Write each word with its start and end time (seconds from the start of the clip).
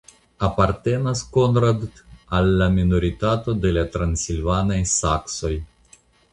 Apartenas 0.45 1.21
Konradt 1.35 2.01
al 2.39 2.49
la 2.63 2.69
minoritato 2.79 3.57
de 3.67 3.75
la 3.79 3.87
transilvaniaj 3.99 4.81
saksoj. 4.97 5.57